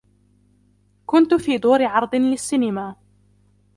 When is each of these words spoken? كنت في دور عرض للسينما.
كنت 1.05 1.33
في 1.33 1.57
دور 1.57 1.83
عرض 1.85 2.15
للسينما. 2.15 2.95